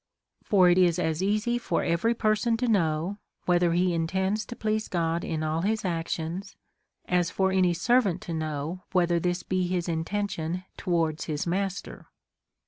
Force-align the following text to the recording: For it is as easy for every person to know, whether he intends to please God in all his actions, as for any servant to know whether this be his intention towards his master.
For 0.41 0.67
it 0.67 0.79
is 0.79 0.97
as 0.97 1.21
easy 1.21 1.59
for 1.59 1.83
every 1.83 2.15
person 2.15 2.57
to 2.57 2.67
know, 2.67 3.19
whether 3.45 3.73
he 3.73 3.93
intends 3.93 4.47
to 4.47 4.55
please 4.55 4.87
God 4.87 5.23
in 5.23 5.43
all 5.43 5.61
his 5.61 5.85
actions, 5.85 6.55
as 7.05 7.29
for 7.29 7.51
any 7.51 7.75
servant 7.75 8.19
to 8.21 8.33
know 8.33 8.81
whether 8.93 9.19
this 9.19 9.43
be 9.43 9.67
his 9.67 9.87
intention 9.87 10.63
towards 10.75 11.25
his 11.25 11.45
master. 11.45 12.07